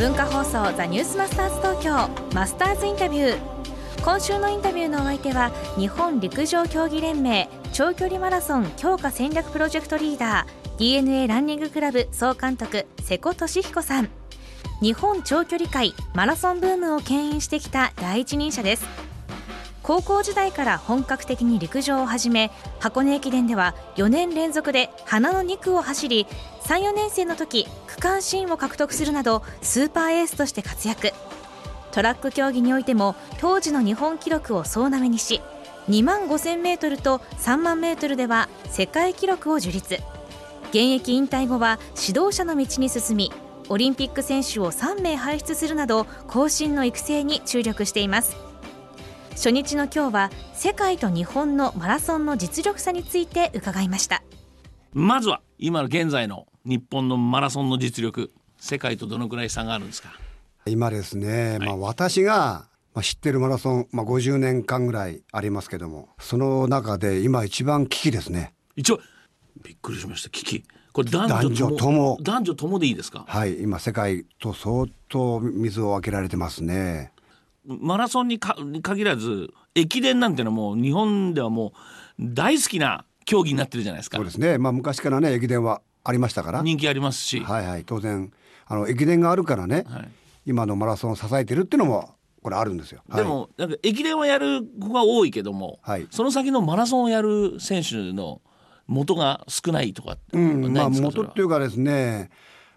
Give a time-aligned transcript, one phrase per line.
[0.00, 3.38] 文化放送ザニュースマスターズ東京マスターズインタビュー。
[4.02, 14.08] 今週のインタビューのお相手は日本陸上競技連盟長距離マラソン強化戦略プロジェクトリーダー DNA ランニングクラブ総監督瀬古俊彦さん
[14.80, 19.10] 日本長距離界マラソンブームを牽引してきた第一人者です。
[19.82, 26.26] 高校時代から本格的に陸上を始め箱根駅伝では4年連続で花の2区を走り
[26.64, 27.66] 34年生の時
[28.00, 31.12] 区間新を獲得するなどスーパーエースとして活躍。
[31.92, 35.42] トラック競技においても当時の日本記録を総なめにし
[35.88, 39.98] 2万5000メートルと3万メートルでは世界記録を樹立。
[40.70, 43.32] 現役引退後は指導者の道に進み
[43.68, 48.34] オリンピック選手を3名輩出するなど後進の育成に注力しています。
[49.32, 54.22] 初日の今日は世界と日本のマラソンの実力差について伺いました。
[54.94, 60.10] まずは今の現在の日本のマラソンの実力世界とどのくらい差があるんですか？
[60.66, 68.52] 今ですね、まあ私がまあ知ってるマラソン、まあ、50年間ぐらいありますけどもその中で今一番危機ですね。
[68.76, 69.00] 一応
[69.64, 70.64] びっくりしました危機。
[70.92, 72.18] これ男女とも。
[72.20, 73.24] 男女ともでいいですか？
[73.26, 77.12] はい今世界と相当水を分けられてますね。
[77.64, 81.72] マラソンにかに限らず駅伝なんてのはもう日本ではも
[82.18, 84.16] う大好きな競技になってるじゃないですか。
[84.16, 84.58] そうですね。
[84.58, 86.62] まあ昔からね駅伝はありましたから。
[86.62, 87.84] 人気ありますし、はいはい。
[87.84, 88.32] 当然
[88.66, 90.08] あの駅伝があるからね、はい。
[90.46, 93.22] 今のマラソンを支えてるっていうのもこれあるんですよ、はい。
[93.22, 96.06] でもなんか駅伝をやる子が多いけども、はい。
[96.10, 98.40] その先のマラソンをやる選手の
[98.86, 101.26] 元が少ないとかってうん、まあないんですか、それは。
[101.26, 102.30] 元っていうかですね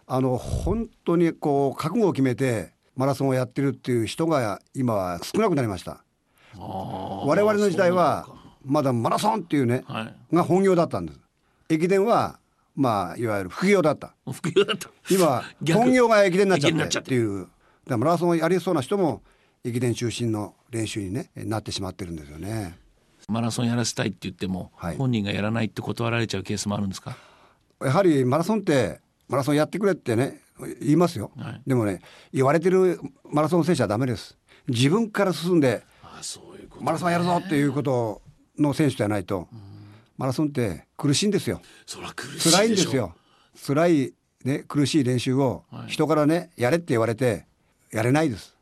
[0.05, 6.03] あの本当にこう覚悟を決めてマラソンをやってるっていう人が今は少なくなりました。
[6.55, 8.27] 我々の時代は
[8.63, 10.35] まだマラソンっていうね、はい。
[10.35, 11.19] が本業だったんです。
[11.69, 12.37] 駅伝は
[12.75, 14.15] まあいわゆる副業だった。
[14.31, 14.89] 副業だった。
[15.09, 15.79] 今 逆。
[15.79, 16.99] 本業が駅伝になっちゃって。
[16.99, 17.13] って。
[17.15, 17.47] いう。
[17.87, 19.21] だマラソンをやりそうな人も
[19.63, 22.77] 駅伝中心の練習にねなってしまってるんですよね。
[23.29, 24.97] マラソンやらせたいって言っても、はい。
[24.97, 27.15] 本人がやらないって断られちゃうケースもあるんですか？
[27.81, 30.41] やはりマラソンってマラソンやってくれってね
[30.81, 31.61] 言いますよ、はい。
[31.67, 32.01] でもね
[32.33, 34.37] 言われてるマラソン選手はダメです。
[34.67, 38.21] 自分から進んであそういうことマラソンやるぞっていうこと
[38.57, 39.47] の選手じゃないと、
[40.17, 41.61] マラソンって苦しいんですよ。
[41.85, 43.15] そりゃ苦しい辛いんですよ。
[43.65, 44.13] 辛い
[44.45, 45.87] ね苦しい練習をはい。
[45.87, 47.45] 人からねやれって言われて
[47.91, 48.55] やれないです。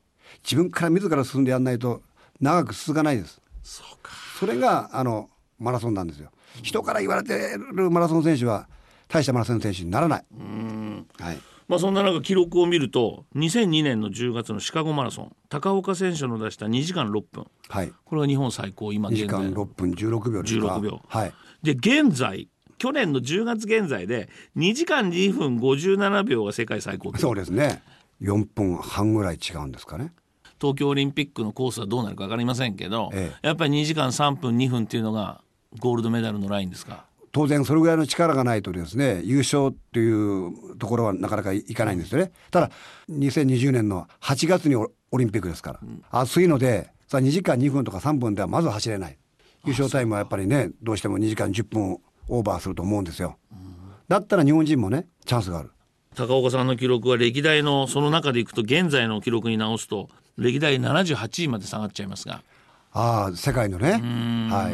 [0.43, 2.01] 自分から自ら進んでやらないと
[2.39, 3.41] 長く続かないです。
[3.63, 4.11] そうか。
[4.39, 5.29] それがあの
[5.59, 6.31] マラソンなんですよ。
[6.63, 8.67] 人から言われてるマラソン選手は
[9.07, 10.25] 大したマラソン選手にならない。
[10.31, 11.07] うん。
[11.19, 11.39] はい
[11.71, 17.93] まあそんな中記録を見ると2002年の10月のシカゴマラソン高岡選手の出した2時間6分はい。
[18.03, 19.63] これが日本最高今2時間現在。
[19.63, 21.33] 6分16秒ですか16秒はい
[21.63, 24.27] で現在去年の10月現在で
[24.57, 27.81] 2時間2分57秒が世界最高記そう録ですね
[28.21, 30.11] 4分半ぐらい違うんですかね
[30.59, 35.41] 東京オリンピックのコースはどうなるか分かりませんけど、えやっぱり2時間3分2分っていうのが
[35.79, 42.31] ゴールドメダルのラインですか当然それぐらいの力がないとですね優勝っていうところはなかなかいかないんですよね。
[42.51, 42.71] ただ
[43.09, 49.17] 2020年の8月にオオリンピックですから、暑いのでさあ2時間2分とか3分ではまず走れない。
[49.65, 53.37] 優勝タイムはやっぱりねどうしても2時間10分オーバーすると思うんですよ。
[54.07, 55.71] だったら日本人もねチャンスがある。
[56.15, 62.43] 高岡さんの記録は歴代のその中でいくと現在の記録に直すと歴代78位まで下がっちゃいますが。
[62.93, 63.91] ああ世界のね。
[64.49, 64.73] はい。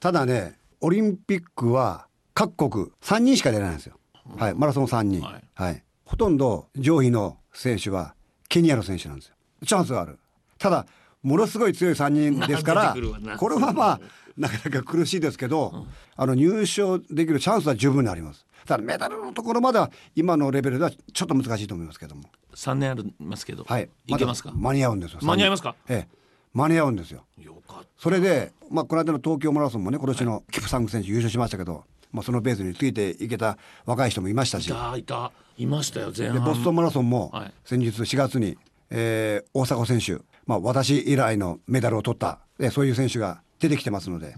[0.00, 3.98] ただねオリンピックは各国3人しか出ないんですよ、
[4.36, 5.74] はい、マラソン3人、ははい。
[5.76, 8.14] いほとんど上位の選手は
[8.48, 9.34] ケニアの選手なんですよ。
[9.66, 10.18] チャンスがある。
[10.58, 10.84] ただ
[11.22, 14.00] ものすごい強い3人ですか出ら これはまあ
[14.36, 15.86] なかなか苦しいですけど、
[16.16, 18.44] あの入賞できるチャンスは十分にあります。
[18.66, 22.24] ただメダルのところまでは今のレベルではちょっと難しいと思いますけども。
[22.54, 23.88] 3年ありますけど、はい。
[24.06, 24.50] いけますか？
[24.50, 25.20] だ間に合うんですよ。
[25.22, 25.74] 間に合いますか？
[25.88, 26.16] ええ。
[26.52, 27.24] 間に合うんですよ。
[27.38, 27.51] よ
[27.98, 34.68] それで、まあ、この間の東京マラソンもね今年のキプサング選手優勝しましたけど、まあ、そのベースについていけた若い人もいましたし。
[34.68, 37.52] たいたいたいましたよ前で半ボストンマラソンもはい。
[37.64, 38.56] 先日4月に、
[38.90, 44.36] えー大迫選手、まあ、私以来のメダルを取ったえそういう選手が出てきてますので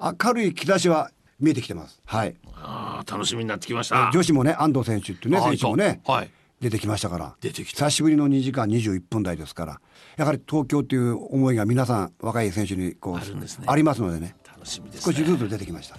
[0.00, 1.10] 明るい兆しは
[1.40, 2.00] 見えてきてます。
[2.04, 4.10] はい、あー楽しみになってきました。
[4.12, 6.30] 女子もね安藤選手っていうねあ選手もね、はい
[6.60, 7.36] 出てきましたから。
[7.40, 7.86] 出てきた。
[7.86, 9.80] 久しぶりの2時間21分台ですから。
[10.16, 13.64] やはり東京っていう思いが皆さん若い選手にこうあるんですね。
[13.68, 14.34] ありますのでね。
[14.46, 15.96] 楽しみです少しずねつ出てきました。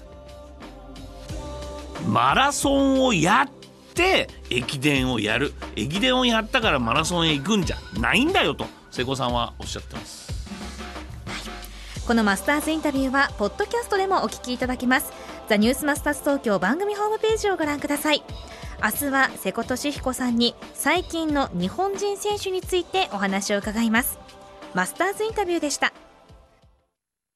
[2.07, 5.53] マラソンをやって駅伝をやる。
[5.75, 10.29] 駅伝をやったからマラソンへ行くんじゃないんだよと瀬古さんはおっしゃってます。
[12.05, 15.29] このマスターズインタビューはポッドキャストでもお聞きいただけます。
[15.49, 18.23] ザニュースマスターズ東京番組ホームページをご覧ください
[18.81, 24.19] 明日は瀬古利彦さんに最近の日本人選手についてお話を伺います。
[24.73, 25.91] マスターズインタビューでした。